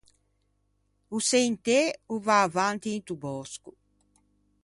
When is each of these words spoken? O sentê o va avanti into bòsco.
O 1.15 1.19
sentê 1.31 1.81
o 2.13 2.15
va 2.25 2.37
avanti 2.47 2.89
into 2.97 3.13
bòsco. 3.25 3.71